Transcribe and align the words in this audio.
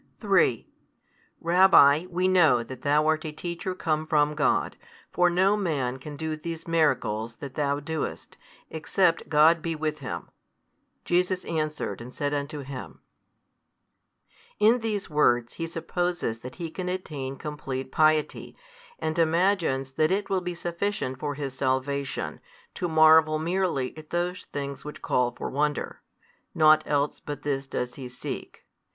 |167 0.17 0.19
3, 0.21 0.67
Rabbi, 1.41 2.05
we 2.09 2.27
know 2.27 2.63
that 2.63 2.81
Thou 2.81 3.05
art 3.05 3.23
a 3.23 3.31
Teacher 3.31 3.75
come 3.75 4.07
from 4.07 4.33
God; 4.33 4.75
for 5.11 5.29
no 5.29 5.55
man 5.55 5.97
can 5.99 6.17
do 6.17 6.35
these 6.35 6.67
miracles 6.67 7.35
that 7.35 7.53
Thou 7.53 7.79
doest, 7.79 8.35
except 8.71 9.29
God 9.29 9.61
be 9.61 9.75
with 9.75 9.99
him. 9.99 10.29
Jesus 11.05 11.45
answered 11.45 12.01
and 12.01 12.15
said 12.15 12.33
unto 12.33 12.61
him 12.61 13.01
In 14.57 14.79
these 14.79 15.07
words 15.07 15.53
he 15.53 15.67
supposes 15.67 16.39
that 16.39 16.55
he 16.55 16.71
can 16.71 16.89
attain 16.89 17.35
complete 17.35 17.91
piety, 17.91 18.57
and 18.97 19.19
imagines 19.19 19.91
that 19.91 20.09
it 20.09 20.31
will 20.31 20.41
be 20.41 20.55
sufficient 20.55 21.19
for 21.19 21.35
his 21.35 21.53
salvation, 21.53 22.39
to 22.73 22.87
marvel 22.87 23.37
merely 23.37 23.95
at 23.95 24.09
those 24.09 24.45
things 24.45 24.83
which 24.83 25.03
call 25.03 25.29
for 25.29 25.51
wonder: 25.51 26.01
nought 26.55 26.81
else 26.87 27.19
but 27.19 27.43
this 27.43 27.67
does 27.67 27.93
he 27.93 28.09
seek. 28.09 28.65